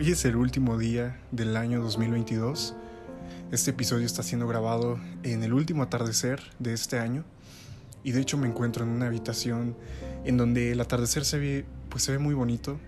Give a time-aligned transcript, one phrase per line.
[0.00, 2.74] Hoy es el último día del año 2022.
[3.52, 7.22] Este episodio está siendo grabado en el último atardecer de este año
[8.02, 9.76] y de hecho me encuentro en una habitación
[10.24, 12.80] en donde el atardecer se ve, pues se ve muy bonito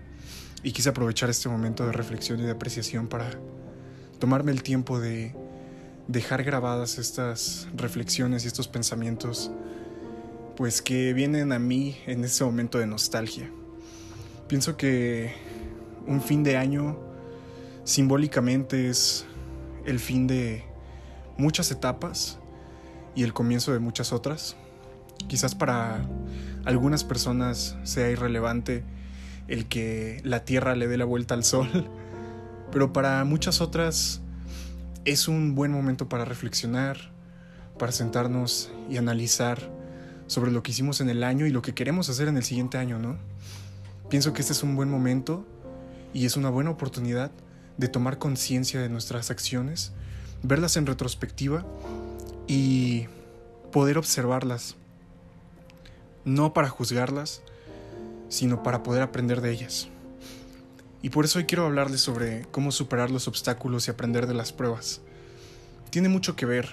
[0.63, 3.29] y quise aprovechar este momento de reflexión y de apreciación para
[4.17, 5.35] tomarme el tiempo de
[6.07, 9.51] dejar grabadas estas reflexiones y estos pensamientos
[10.57, 13.51] pues que vienen a mí en ese momento de nostalgia.
[14.47, 15.31] Pienso que
[16.07, 17.12] un fin de año
[17.83, 19.25] simbólicamente es
[19.85, 20.63] el fin de
[21.37, 22.39] muchas etapas
[23.15, 24.55] y el comienzo de muchas otras.
[25.27, 26.05] Quizás para
[26.65, 28.83] algunas personas sea irrelevante
[29.47, 31.69] el que la Tierra le dé la vuelta al Sol,
[32.71, 34.21] pero para muchas otras
[35.05, 36.97] es un buen momento para reflexionar,
[37.77, 39.69] para sentarnos y analizar
[40.27, 42.77] sobre lo que hicimos en el año y lo que queremos hacer en el siguiente
[42.77, 43.17] año, ¿no?
[44.09, 45.45] Pienso que este es un buen momento
[46.13, 47.31] y es una buena oportunidad
[47.77, 49.91] de tomar conciencia de nuestras acciones,
[50.41, 51.65] verlas en retrospectiva
[52.47, 53.07] y
[53.71, 54.75] poder observarlas,
[56.25, 57.41] no para juzgarlas,
[58.29, 59.87] sino para poder aprender de ellas.
[61.01, 64.53] Y por eso hoy quiero hablarles sobre cómo superar los obstáculos y aprender de las
[64.53, 65.01] pruebas.
[65.89, 66.69] Tiene mucho que ver.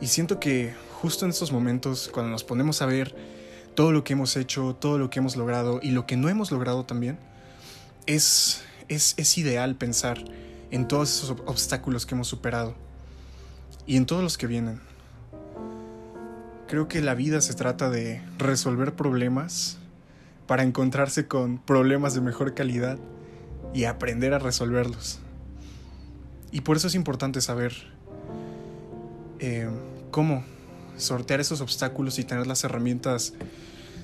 [0.00, 3.14] Y siento que justo en estos momentos, cuando nos ponemos a ver
[3.74, 6.52] todo lo que hemos hecho, todo lo que hemos logrado y lo que no hemos
[6.52, 7.18] logrado también,
[8.06, 10.24] es, es, es ideal pensar
[10.70, 12.74] en todos esos obstáculos que hemos superado
[13.86, 14.80] y en todos los que vienen.
[16.68, 19.78] Creo que la vida se trata de resolver problemas
[20.46, 22.98] para encontrarse con problemas de mejor calidad
[23.72, 25.20] y aprender a resolverlos.
[26.50, 27.72] Y por eso es importante saber
[29.38, 29.68] eh,
[30.10, 30.44] cómo
[30.96, 33.34] sortear esos obstáculos y tener las herramientas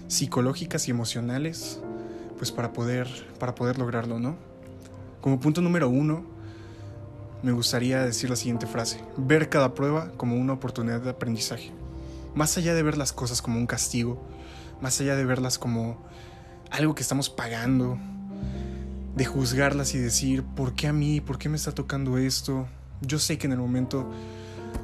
[0.09, 1.81] psicológicas y emocionales
[2.37, 3.09] pues para poder,
[3.39, 4.37] para poder lograrlo, ¿no?
[5.23, 6.25] Como punto número uno,
[7.45, 11.71] me gustaría decir la siguiente frase, ver cada prueba como una oportunidad de aprendizaje.
[12.35, 14.21] Más allá de ver las cosas como un castigo,
[14.81, 15.97] más allá de verlas como
[16.73, 18.01] algo que estamos pagando,
[19.15, 21.21] de juzgarlas y decir, ¿por qué a mí?
[21.21, 22.67] ¿Por qué me está tocando esto?
[23.01, 24.11] Yo sé que en el momento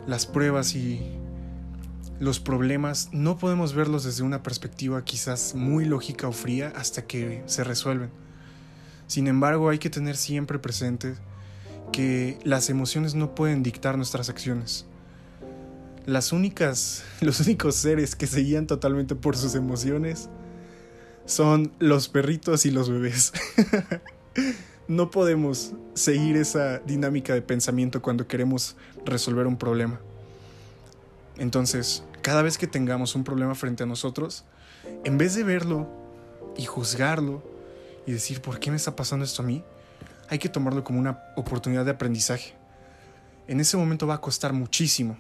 [0.07, 1.01] las pruebas y
[2.21, 7.43] los problemas no podemos verlos desde una perspectiva quizás muy lógica o fría hasta que
[7.47, 8.28] se resuelven.
[9.09, 11.15] Sin embargo, hay que tener siempre presente
[11.93, 14.85] que las emociones no pueden dictar nuestras acciones.
[16.07, 20.29] Las únicas, los únicos seres que se guían totalmente por sus emociones
[21.25, 23.33] son los perritos y los bebés.
[24.89, 28.77] no podemos seguir esa dinámica de pensamiento cuando queremos
[29.07, 30.01] resolver un problema.
[31.39, 34.45] Entonces, cada vez que tengamos un problema frente a nosotros,
[35.05, 35.89] en vez de verlo
[36.59, 37.43] y juzgarlo
[38.09, 39.63] y decir, ¿por qué me está pasando esto a mí?
[40.31, 42.55] Hay que tomarlo como una oportunidad de aprendizaje.
[43.47, 45.19] En ese momento va a costar muchísimo,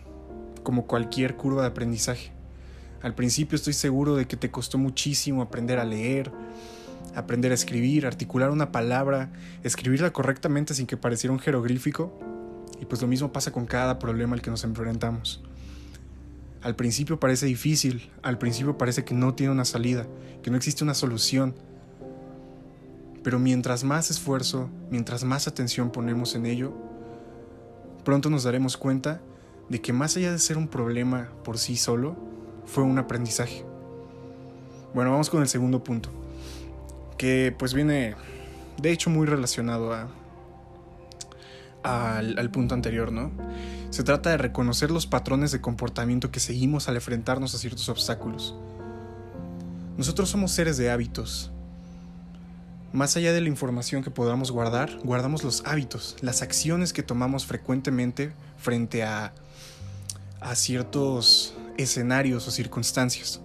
[0.62, 2.32] como cualquier curva de aprendizaje.
[3.02, 6.32] Al principio estoy seguro de que te costó muchísimo aprender a leer,
[7.14, 9.32] aprender a escribir, articular una palabra,
[9.62, 12.18] escribirla correctamente sin que pareciera un jeroglífico.
[12.80, 15.42] Y pues lo mismo pasa con cada problema al que nos enfrentamos.
[16.62, 20.06] Al principio parece difícil, al principio parece que no tiene una salida,
[20.42, 21.54] que no existe una solución.
[23.22, 26.72] Pero mientras más esfuerzo, mientras más atención ponemos en ello,
[28.04, 29.20] pronto nos daremos cuenta
[29.68, 32.16] de que más allá de ser un problema por sí solo,
[32.64, 33.64] fue un aprendizaje.
[34.94, 36.10] Bueno, vamos con el segundo punto,
[37.18, 38.14] que pues viene
[38.80, 40.08] de hecho muy relacionado a,
[41.82, 43.30] al, al punto anterior, ¿no?
[43.90, 48.54] Se trata de reconocer los patrones de comportamiento que seguimos al enfrentarnos a ciertos obstáculos.
[49.96, 51.50] Nosotros somos seres de hábitos.
[52.92, 57.44] Más allá de la información que podamos guardar, guardamos los hábitos, las acciones que tomamos
[57.44, 59.34] frecuentemente frente a,
[60.54, 63.40] ciertos escenarios o circunstancias.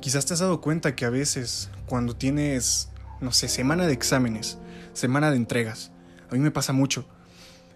[0.00, 2.90] Quizás te has dado cuenta que a veces cuando tienes,
[3.20, 4.58] no sé, semana de exámenes,
[4.92, 5.90] semana de entregas,
[6.30, 7.06] a mí me pasa mucho.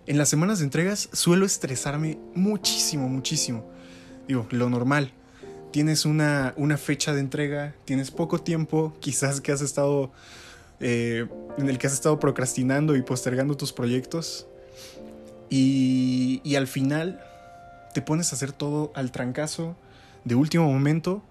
[0.06, 3.70] En las semanas de entregas suelo estresarme muchísimo, muchísimo.
[4.26, 5.14] Digo, lo normal.
[5.78, 10.10] Tienes una, una fecha de entrega, tienes poco tiempo, quizás que has estado
[10.80, 14.48] eh, en el que has estado procrastinando y postergando tus proyectos.
[15.50, 17.22] Y, y al final
[17.94, 19.76] te pones a hacer todo al trancazo
[20.24, 21.22] de último momento,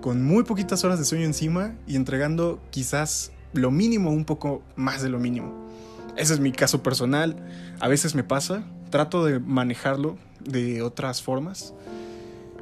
[0.00, 5.02] con muy poquitas horas de sueño encima y entregando quizás lo mínimo, un poco más
[5.02, 5.54] de lo mínimo.
[6.16, 7.36] Ese es mi caso personal,
[7.78, 11.74] a veces me pasa, trato de manejarlo de otras formas,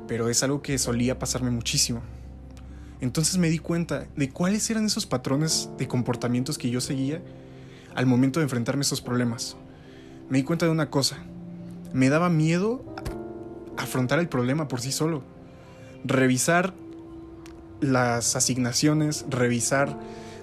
[0.07, 2.03] pero es algo que solía pasarme muchísimo.
[3.01, 7.21] Entonces me di cuenta de cuáles eran esos patrones de comportamientos que yo seguía
[7.95, 9.57] al momento de enfrentarme a esos problemas.
[10.29, 11.19] Me di cuenta de una cosa.
[11.93, 12.85] Me daba miedo
[13.77, 15.23] afrontar el problema por sí solo.
[16.05, 16.75] Revisar
[17.81, 19.99] las asignaciones, revisar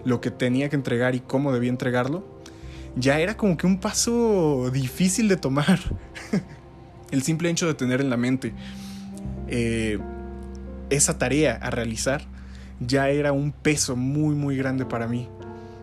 [0.05, 2.23] lo que tenía que entregar y cómo debía entregarlo,
[2.95, 5.79] ya era como que un paso difícil de tomar.
[7.11, 8.53] el simple hecho de tener en la mente
[9.55, 9.99] eh,
[10.89, 12.23] esa tarea a realizar
[12.79, 15.29] ya era un peso muy muy grande para mí.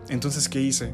[0.09, 0.91] Entonces, ¿qué hice?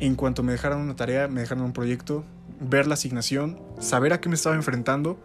[0.00, 2.24] En cuanto me dejaron una tarea, me dejaron un proyecto,
[2.58, 5.16] ver la asignación, saber a qué me estaba enfrentando,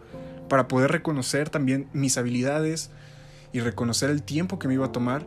[0.48, 2.90] para poder reconocer también mis habilidades
[3.52, 5.26] y reconocer el tiempo que me iba a tomar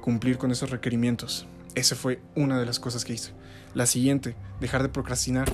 [0.00, 1.48] cumplir con esos requerimientos.
[1.74, 3.32] Esa fue una de las cosas que hice.
[3.74, 5.52] La siguiente, dejar de procrastinar.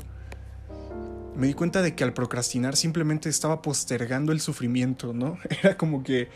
[1.35, 5.39] Me di cuenta de que al procrastinar simplemente estaba postergando el sufrimiento, ¿no?
[5.63, 6.29] Era como que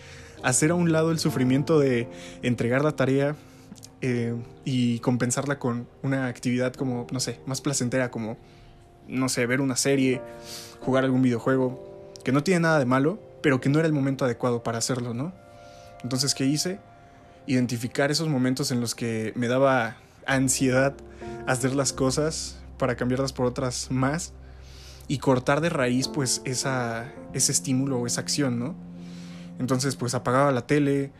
[0.42, 2.08] hacer a un lado el sufrimiento de
[2.42, 3.36] entregar la tarea
[4.00, 4.34] eh,
[4.64, 8.38] y compensarla con una actividad como, no sé, más placentera, como,
[9.06, 10.22] no sé, ver una serie,
[10.80, 14.24] jugar algún videojuego, que no tiene nada de malo, pero que no era el momento
[14.24, 15.34] adecuado para hacerlo, ¿no?
[16.02, 16.80] Entonces, ¿qué hice?
[17.46, 19.96] Identificar esos momentos en los que me daba
[20.26, 20.94] ansiedad
[21.46, 24.32] hacer las cosas para cambiarlas por otras más
[25.08, 28.74] y cortar de raíz pues esa, ese estímulo o esa acción, ¿no?
[29.58, 31.12] Entonces pues apagaba la tele,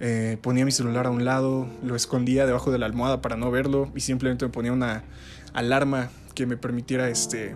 [0.00, 3.50] eh, ponía mi celular a un lado, lo escondía debajo de la almohada para no
[3.50, 5.04] verlo y simplemente me ponía una
[5.52, 7.54] alarma que me permitiera este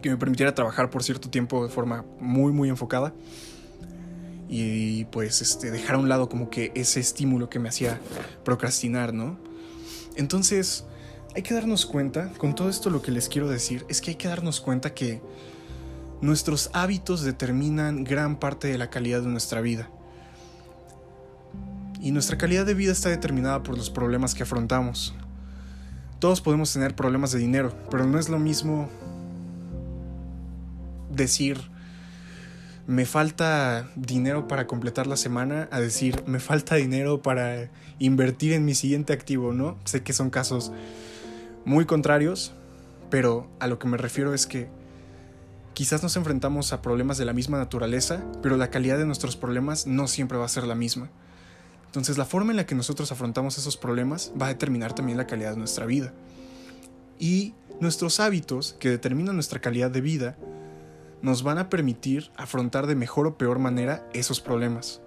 [0.00, 3.14] que me permitiera trabajar por cierto tiempo de forma muy muy enfocada
[4.48, 7.98] y pues este dejar a un lado como que ese estímulo que me hacía
[8.44, 9.38] procrastinar, ¿no?
[10.16, 10.84] Entonces,
[11.34, 14.16] hay que darnos cuenta, con todo esto lo que les quiero decir, es que hay
[14.16, 15.20] que darnos cuenta que
[16.20, 19.90] nuestros hábitos determinan gran parte de la calidad de nuestra vida.
[22.00, 25.14] Y nuestra calidad de vida está determinada por los problemas que afrontamos.
[26.20, 28.88] Todos podemos tener problemas de dinero, pero no es lo mismo
[31.10, 31.58] decir
[32.86, 38.64] me falta dinero para completar la semana a decir me falta dinero para invertir en
[38.66, 39.78] mi siguiente activo, ¿no?
[39.84, 40.70] Sé que son casos
[41.64, 42.52] muy contrarios,
[43.10, 44.68] pero a lo que me refiero es que
[45.72, 49.86] quizás nos enfrentamos a problemas de la misma naturaleza, pero la calidad de nuestros problemas
[49.86, 51.10] no siempre va a ser la misma.
[51.86, 55.26] Entonces la forma en la que nosotros afrontamos esos problemas va a determinar también la
[55.26, 56.12] calidad de nuestra vida.
[57.18, 60.36] Y nuestros hábitos, que determinan nuestra calidad de vida,
[61.22, 65.00] nos van a permitir afrontar de mejor o peor manera esos problemas.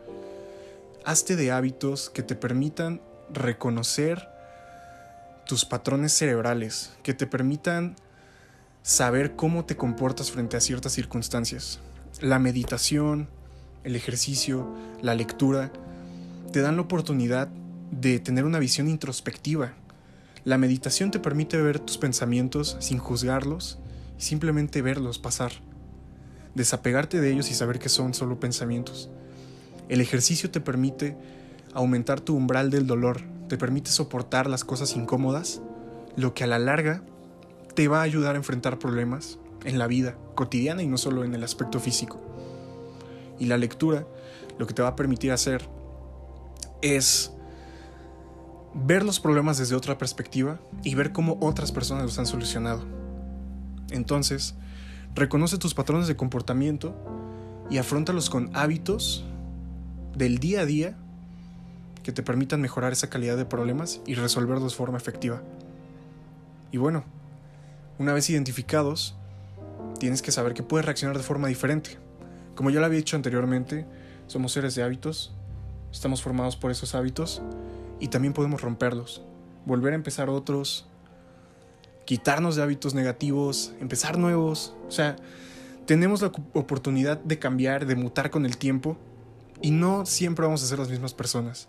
[1.05, 3.01] Hazte de hábitos que te permitan
[3.31, 4.27] reconocer
[5.47, 7.95] tus patrones cerebrales, que te permitan
[8.83, 11.79] saber cómo te comportas frente a ciertas circunstancias.
[12.21, 13.29] La meditación,
[13.83, 14.67] el ejercicio,
[15.01, 15.71] la lectura,
[16.51, 17.47] te dan la oportunidad
[17.91, 19.73] de tener una visión introspectiva.
[20.43, 23.79] La meditación te permite ver tus pensamientos sin juzgarlos
[24.19, 25.51] y simplemente verlos pasar
[26.57, 29.09] desapegarte de ellos y saber que son solo pensamientos.
[29.87, 31.15] El ejercicio te permite
[31.73, 35.61] aumentar tu umbral del dolor, te permite soportar las cosas incómodas,
[36.15, 37.03] lo que a la larga
[37.75, 41.33] te va a ayudar a enfrentar problemas en la vida cotidiana y no solo en
[41.33, 42.19] el aspecto físico.
[43.39, 44.05] Y la lectura
[44.57, 45.67] lo que te va a permitir hacer
[46.81, 47.31] es
[48.73, 52.83] ver los problemas desde otra perspectiva y ver cómo otras personas los han solucionado.
[53.91, 54.55] Entonces,
[55.17, 56.95] Reconoce tus patrones de comportamiento
[57.71, 59.25] y afrontalos con hábitos
[60.15, 60.95] del día a día
[62.07, 65.43] que te permitan mejorar esa calidad de problemas y resolverlos de forma efectiva.
[66.71, 67.03] Y bueno,
[67.99, 69.17] una vez identificados,
[69.99, 71.97] tienes que saber que puedes reaccionar de forma diferente.
[72.55, 73.85] Como ya lo había dicho anteriormente,
[74.27, 75.35] somos seres de hábitos,
[75.91, 77.41] estamos formados por esos hábitos
[77.99, 79.21] y también podemos romperlos,
[79.65, 80.87] volver a empezar otros,
[82.05, 84.77] quitarnos de hábitos negativos, empezar nuevos.
[84.87, 85.17] O sea,
[85.85, 88.97] tenemos la oportunidad de cambiar, de mutar con el tiempo
[89.61, 91.67] y no siempre vamos a ser las mismas personas.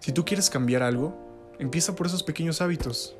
[0.00, 1.16] Si tú quieres cambiar algo,
[1.58, 3.16] empieza por esos pequeños hábitos,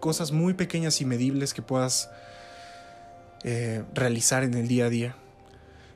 [0.00, 2.10] cosas muy pequeñas y medibles que puedas
[3.44, 5.16] eh, realizar en el día a día.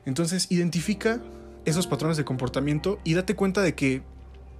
[0.05, 1.21] Entonces, identifica
[1.65, 4.01] esos patrones de comportamiento y date cuenta de que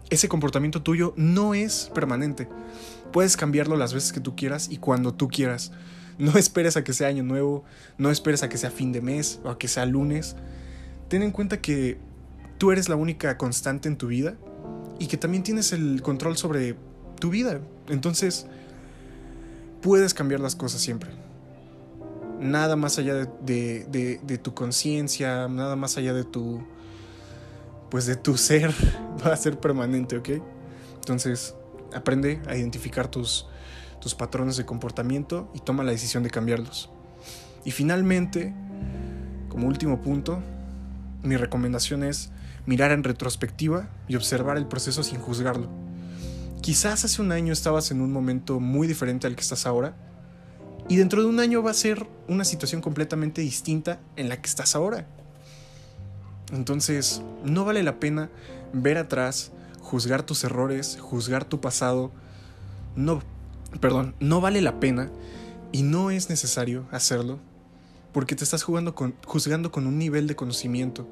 [0.10, 2.48] ese comportamiento tuyo no es permanente.
[3.12, 5.72] Puedes cambiarlo las veces que tú quieras y cuando tú quieras.
[6.18, 7.64] No esperes a que sea año nuevo,
[7.98, 10.36] no esperes a que sea fin de mes o a que sea lunes.
[11.10, 11.98] Ten en cuenta que
[12.58, 14.36] tú eres la única constante en tu vida
[15.04, 16.78] y que también tienes el control sobre
[17.20, 17.60] tu vida.
[17.90, 18.46] Entonces,
[19.82, 21.10] puedes cambiar las cosas siempre.
[22.40, 26.64] Nada más allá de, de tu conciencia, nada más allá de tu
[27.90, 28.74] pues de tu ser
[29.26, 30.30] va a ser permanente, ¿ok?
[30.96, 31.54] Entonces,
[31.94, 33.46] aprende a identificar tus,
[34.00, 36.90] tus patrones de comportamiento y toma la decisión de cambiarlos.
[37.66, 38.54] Y finalmente,
[39.50, 40.42] como último punto,
[41.24, 42.32] mi recomendación es
[42.66, 45.70] mirar en retrospectiva y observar el proceso sin juzgarlo.
[46.62, 49.96] Quizás hace un año estabas en un momento muy diferente al que estás ahora
[50.88, 54.48] y dentro de un año va a ser una situación completamente distinta en la que
[54.48, 55.08] estás ahora.
[56.52, 58.30] Entonces, no vale la pena
[58.74, 59.52] ver atrás,
[59.82, 62.12] juzgar tus errores, juzgar tu pasado.
[62.96, 63.22] No,
[63.80, 65.10] perdón, no vale la pena
[65.72, 67.40] y no es necesario hacerlo
[68.14, 71.08] porque te estás jugando con, juzgando con un nivel de conocimiento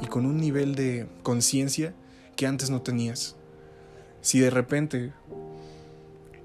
[0.00, 1.94] y con un nivel de conciencia
[2.36, 3.36] que antes no tenías.
[4.20, 5.12] Si de repente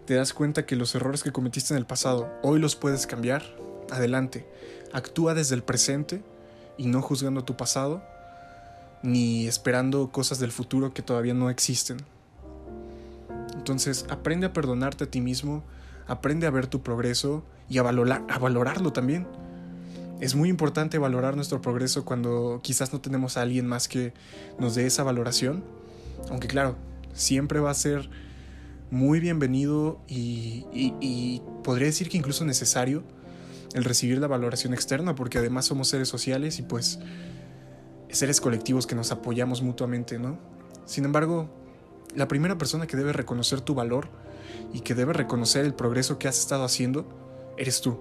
[0.06, 3.44] te das cuenta que los errores que cometiste en el pasado hoy los puedes cambiar,
[3.92, 4.48] adelante.
[4.94, 6.24] Actúa desde el presente
[6.78, 8.02] y no juzgando tu pasado
[9.04, 11.98] ni esperando cosas del futuro que todavía no existen.
[13.56, 15.64] Entonces, aprende a perdonarte a ti mismo,
[16.08, 19.28] aprende a ver tu progreso y a, valorar, a valorarlo también.
[20.20, 24.14] Es muy importante valorar nuestro progreso cuando quizás no tenemos a alguien más que
[24.58, 25.64] nos dé esa valoración.
[26.30, 26.76] Aunque claro,
[27.14, 28.10] siempre va a ser
[28.90, 33.04] muy bienvenido y, y, podría decir que incluso necesario
[33.74, 37.00] el recibir la valoración externa porque además somos seres sociales y pues
[38.10, 40.40] seres colectivos que nos apoyamos mutuamente, ¿no?
[40.86, 41.50] Sin embargo,
[42.16, 44.08] la primera persona que debe reconocer tu valor
[44.74, 47.06] y que debe reconocer el progreso que has estado haciendo,
[47.58, 48.00] eres tú.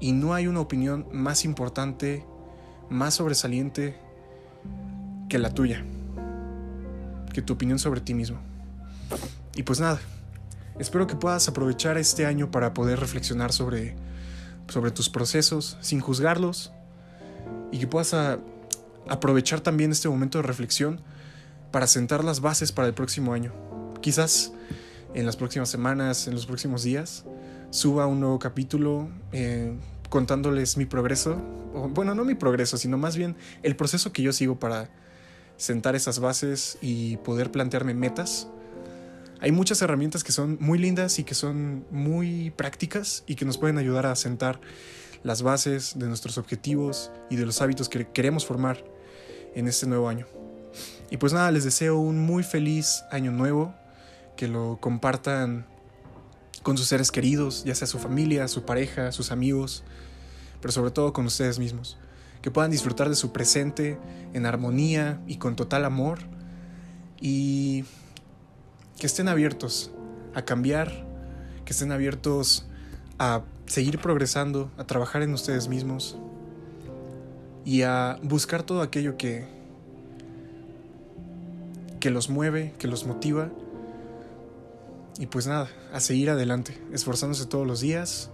[0.00, 2.24] Y no hay una opinión más importante,
[2.88, 3.98] más sobresaliente
[5.28, 5.84] que la tuya,
[7.32, 8.38] que tu opinión sobre ti mismo.
[9.54, 10.00] Y pues nada,
[10.78, 13.96] espero que puedas aprovechar este año para poder reflexionar sobre,
[14.68, 16.72] sobre tus procesos sin juzgarlos
[17.72, 18.14] y que puedas
[19.08, 21.00] aprovechar también este momento de reflexión
[21.70, 23.52] para sentar las bases para el próximo año.
[24.00, 24.52] Quizás
[25.14, 27.24] en las próximas semanas, en los próximos días,
[27.70, 29.74] suba un nuevo capítulo eh,
[30.08, 31.40] contándoles mi progreso,
[31.74, 34.90] o, bueno, no mi progreso, sino más bien el proceso que yo sigo para
[35.56, 38.48] sentar esas bases y poder plantearme metas.
[39.40, 43.58] Hay muchas herramientas que son muy lindas y que son muy prácticas y que nos
[43.58, 44.60] pueden ayudar a sentar
[45.22, 48.84] las bases de nuestros objetivos y de los hábitos que queremos formar
[49.54, 50.26] en este nuevo año.
[51.10, 53.74] Y pues nada, les deseo un muy feliz año nuevo,
[54.36, 55.66] que lo compartan
[56.62, 59.84] con sus seres queridos, ya sea su familia, su pareja, sus amigos,
[60.60, 61.96] pero sobre todo con ustedes mismos.
[62.42, 63.98] Que puedan disfrutar de su presente
[64.32, 66.18] en armonía y con total amor
[67.20, 67.84] y
[68.98, 69.90] que estén abiertos
[70.34, 71.06] a cambiar,
[71.64, 72.66] que estén abiertos
[73.18, 76.16] a seguir progresando, a trabajar en ustedes mismos
[77.64, 79.46] y a buscar todo aquello que,
[82.00, 83.50] que los mueve, que los motiva.
[85.18, 88.30] Y pues nada, a seguir adelante, esforzándose todos los días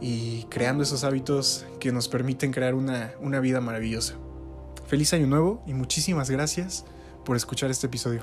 [0.00, 4.14] y creando esos hábitos que nos permiten crear una, una vida maravillosa.
[4.88, 6.84] Feliz año nuevo y muchísimas gracias
[7.24, 8.22] por escuchar este episodio.